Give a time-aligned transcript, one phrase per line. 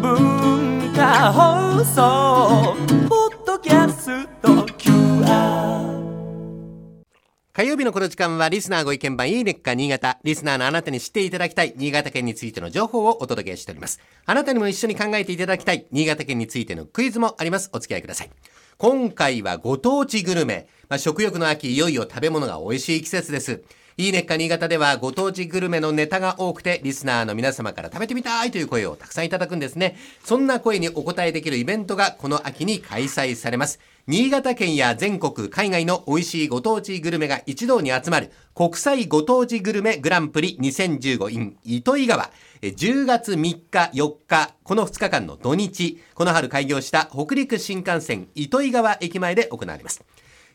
[0.00, 2.76] 文化放送
[3.08, 6.02] ポッドキャスト QR
[7.54, 10.18] 火曜日のこの時間はリスナーご意見番いいねっか新潟。
[10.24, 14.00] リスナーのあなたに知っていただきたい新潟県についての情報をお届けしております。
[14.26, 17.70] あなたにも一緒に考えていただきたい新潟県についてのクイズもあります。
[17.72, 18.30] お付き合いください。
[18.78, 20.66] 今回はご当地グルメ。
[20.88, 23.62] まあ、食欲の秋、いよいよ食べ物が美味しい季節です。
[24.02, 29.96] いいねっか新潟ではご当地グルメのネタが多くて、リスナーの皆様から食べてみたいという声をたくさんいただくんですね。
[30.24, 33.78] そんな声にお答えできるイベントがこの秋に開催されます。
[34.08, 42.30] 新潟県や全国、海外の美味しいご当地グルメが一堂に集まる国際ご当地グルメグランプリ2015 in 糸魚川。
[42.60, 43.62] 10月3日、
[43.94, 50.02] 4日、この2日間の土日、この春開業した北陸新幹線糸魚川駅前で行われます。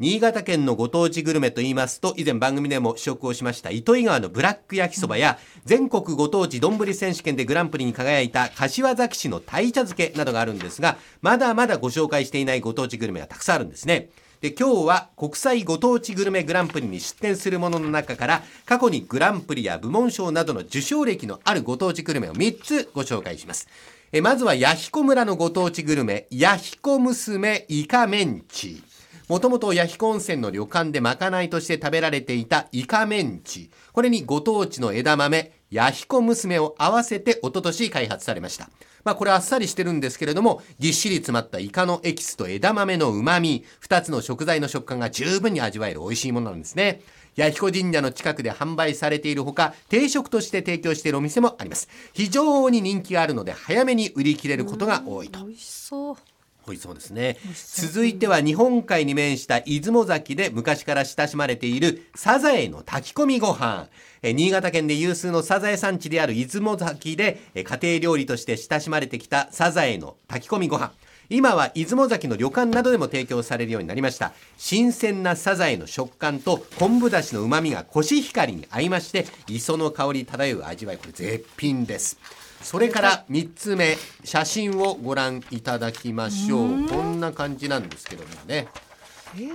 [0.00, 14.08] 新潟県のご当地グルメと言いますと、以前番組でも試食をしました糸魚川のブラック焼きそばや、全国ご当地丼選手権でグランプリに輝いた柏崎市の鯛茶漬けなどがあるんですが、まだまだご紹介していないご当地グルメがたくさんあるんですね。
[14.40, 23.68] で、今日は国際ご当地グルメグランプリに出展するものの中から、過去にグランプリや部門賞などの受賞歴のあるご当地グルメを3つご紹介します。
[24.12, 28.82] えまずは、弥彦村のご当地グルメ、弥彦娘イカメンチ。
[29.30, 33.70] もともと弥彦温泉の旅館でまかないとして食べられていたイカメンチ。
[33.92, 38.68] これにご当地の枝豆、弥彦娘を合わせて一昨年開発されました。
[39.04, 47.00] まあこれあっさりしてるんですけれども、ぎっしり詰まったイカのエキスと枝豆の旨味、二つの食材の食感が十分に味わえる美味しいものなんですね。
[47.36, 51.88] 弥彦神社の近くで販売されているほか、定食として提供しているお店もあります。
[52.14, 55.44] 非常に人気があるので、早めに売り切れることが多いと。
[55.44, 56.16] 美味しそう
[56.66, 57.36] 美味しそうですね。
[57.54, 63.88] 続いては日本海に面した出雲崎で昔から親しまれているサザエの炊き込みご飯。
[64.22, 70.92] え新潟県で有数のサザエ産地である出雲崎でえ家庭料理として親しまれてきたサザエの炊き込みご飯。
[71.32, 74.32] 今は出雲崎の旅館などでも提供されるようになりました。
[74.58, 82.18] 新鮮なサザエの食感と昆布だしの旨味がコシヒカリに合いまして、磯の香り漂う味わい、これ絶品です。
[82.62, 86.88] それから3つ目、写真をご覧いただきましょう。
[86.88, 88.68] こんな感じなんですけどもね。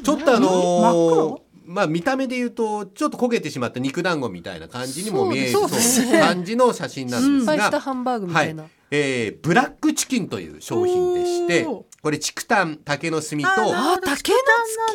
[0.03, 5.69] ちょっとあのーまあ見た目で言うとちょっと焦げてしまった肉団子みたいな感じにも見えるそう
[6.19, 8.63] 感じの写真なんですが、したハンバーグみたいな。
[8.63, 8.71] はい。
[8.91, 14.37] えーブラックチキンという商品でしてこれ竹炭竹の炭とあ竹の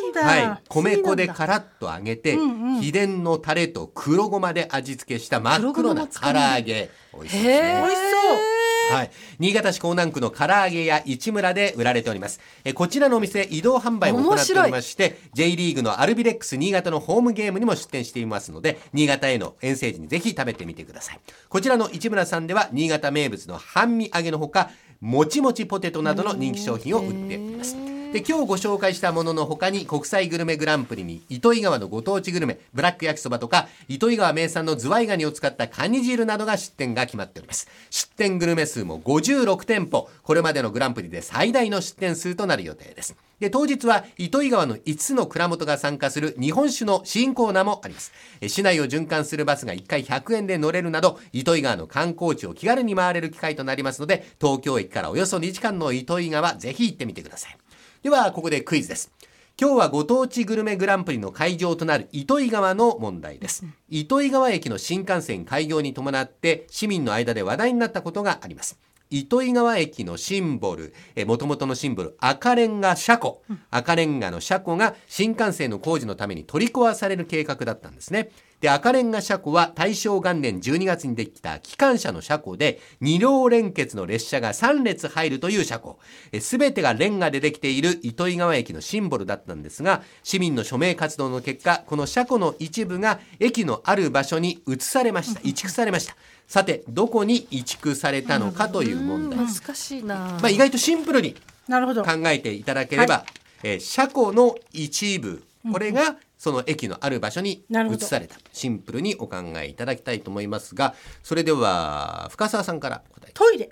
[0.03, 0.49] なんだ。
[0.49, 2.81] はい、米粉でカラッと揚げて、うんうん。
[2.81, 6.89] 秘伝のタレと黒ごまで味付けした真っ黒な唐揚げ。
[7.13, 8.60] 美味しそうですへねえ美味しそう。
[8.91, 12.39] はい、新潟市江南区の唐揚げ屋市村で売られております。
[12.63, 21.19] えこちらのお店移動販売も行っておりまして J リーグのアルビレックス新潟のホームゲームにも出店していますので新潟への遠征時にぜひ食べてみてください。
[21.49, 37.69] こちらの市村さんでは新潟名物の半身揚げのほかもちもちポテトなどの人気商品を売っていますで今日ご紹介したものの他に国際グルメグランプリに糸魚川のご当地グルメブラック焼きそばとか糸魚川名産のズワイガニを使ったカニ汁などが出店が決まっております。
[37.89, 40.09] 出店グルメ数も56店舗。
[40.23, 43.15] これまでのグランプリで最大の出店数となる予定です。
[43.39, 48.11] で当日は糸魚川の5つの蔵元が参加する日本酒の試飲コーナーもあります。
[48.45, 57.60] 市内を循環するバスが1回100円で乗れるなど糸魚川の観光地を気軽に回れる機会となりますので東京駅からおよそ2時間の糸魚川ぜひ行ってみてください。
[58.03, 59.11] ではここでクイズです
[59.59, 68.79] 今日はご当地グルメグランプリの会場となる糸魚川の問題です糸魚川駅の新幹線開業に伴って市民の間で話題になったことがあります
[69.11, 73.43] 糸魚川駅のシンボル、え元々のシンボル、赤レンガ車庫。
[73.69, 78.31] 赤レンガの車庫が新幹線の工事のために取り壊される計画だったんですね。
[78.61, 85.97] で、赤レンガ車庫は大正元年12月にできた機関車の車庫で、2両連結の列車が3列入るという車庫。
[86.39, 95.41] すべてがレンガでできている糸魚川駅のシンボルだったんですが、市民の署名活動の結果、この車庫の一部が駅のある場所に移されました。
[95.43, 96.15] 移築されました。
[96.47, 99.39] さて、どこに移築されたのかという問題。
[99.39, 101.35] 難しいなまあ、意外とシンプルに
[101.67, 102.03] なるほど。
[102.03, 103.25] 考えていただければ、
[103.63, 108.35] えー車庫の一部これがその駅のある場所に移された。
[108.51, 113.69] シンプルにお考えいただきたいと思いますがそれでは深澤さんから答えトイレ。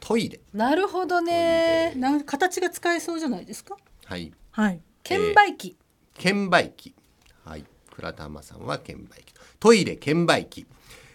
[0.00, 0.38] トイレ。
[0.52, 1.94] なるほどね。
[1.96, 3.74] なん形が使えそうじゃないですか？
[4.04, 4.34] はい。
[4.50, 4.82] はい。
[5.02, 5.78] 券売機、
[6.18, 6.94] 券売機。
[7.42, 7.64] はい。
[7.96, 10.66] 倉田浜さんは券売機トイレ券売機。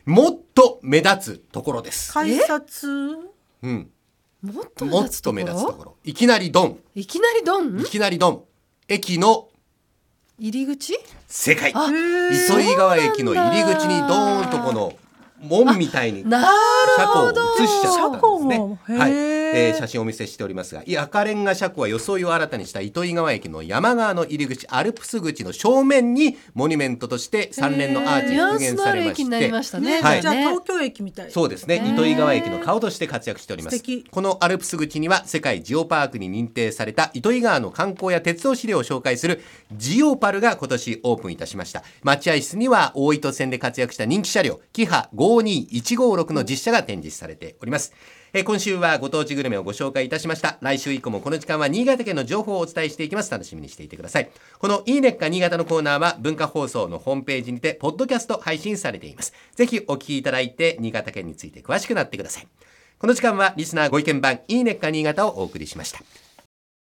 [0.06, 2.88] もっと目立つところです、改札？
[3.62, 3.92] うん、
[4.42, 5.98] もっと目立つところ。
[6.04, 6.80] いきなりドン。
[6.96, 7.80] いきなりドン？
[7.80, 8.44] いきなりドン。
[8.88, 9.50] 駅の
[10.38, 10.94] 入り口？
[11.28, 11.90] 世界あ
[12.32, 14.94] 糸魚川駅の入り口にドーンとこの
[15.40, 16.46] 門みたいにな
[16.98, 18.60] 車庫をるほど写しちゃったんですね。
[19.00, 19.12] はい、
[19.56, 30.02] えー写真をお見せしておりますが、い赤レンガ車庫は装いを新たにした糸魚川駅の山側の入り口、アルプス口の正面にモニュメントとして三連のアーチニュアンス復元のある駅にされましてなりましたねね。
[30.02, 30.22] はい。
[30.22, 31.32] じゃあね東京駅みたい。
[31.32, 33.78] そうですね、糸魚川駅の顔として活躍しております。
[33.78, 34.06] 素敵。
[34.10, 39.42] このアルプス口には世界ジオパークに認定された糸魚川の観光や鉄道資料を紹介する
[39.74, 41.84] ジオパルが今年オープンいたしました。
[42.04, 47.94] 待合室には大糸線で活躍した人気車両キハ52156の実車が展示されております
[48.38, 50.58] えー今週はご当地グルメをご紹介いたしました。
[50.60, 53.32] 来週以降もこの時間は新潟県の情報をお伝えしていきます。
[53.32, 54.30] 楽しみにしていてください。
[54.60, 59.32] このいいねっか新潟のコーナーは文化放送のホームページにてポッドキャスト配信されています。
[59.56, 62.48] ぜひお聞きいただいて新潟県について詳しくなってください。
[63.00, 66.02] この時間はリスナーご意見番いいねっか新潟をお送りしました。